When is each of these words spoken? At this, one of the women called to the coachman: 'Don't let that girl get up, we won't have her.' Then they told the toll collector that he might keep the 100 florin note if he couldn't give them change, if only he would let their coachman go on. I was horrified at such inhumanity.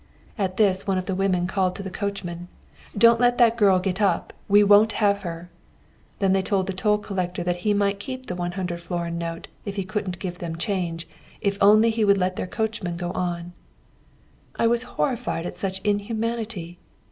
At 0.35 0.57
this, 0.57 0.87
one 0.87 0.97
of 0.97 1.05
the 1.05 1.13
women 1.13 1.45
called 1.45 1.75
to 1.75 1.83
the 1.83 1.91
coachman: 1.91 2.47
'Don't 2.97 3.19
let 3.19 3.37
that 3.37 3.55
girl 3.55 3.77
get 3.77 4.01
up, 4.01 4.33
we 4.47 4.63
won't 4.63 4.93
have 4.93 5.21
her.' 5.21 5.51
Then 6.17 6.33
they 6.33 6.41
told 6.41 6.65
the 6.65 6.73
toll 6.73 6.97
collector 6.97 7.43
that 7.43 7.57
he 7.57 7.75
might 7.75 7.99
keep 7.99 8.25
the 8.25 8.33
100 8.33 8.81
florin 8.81 9.19
note 9.19 9.47
if 9.63 9.75
he 9.75 9.83
couldn't 9.83 10.17
give 10.17 10.39
them 10.39 10.55
change, 10.55 11.07
if 11.39 11.55
only 11.61 11.91
he 11.91 12.03
would 12.03 12.17
let 12.17 12.35
their 12.35 12.47
coachman 12.47 12.97
go 12.97 13.11
on. 13.11 13.53
I 14.55 14.65
was 14.65 14.81
horrified 14.97 15.45
at 15.45 15.55
such 15.55 15.81
inhumanity. 15.81 16.79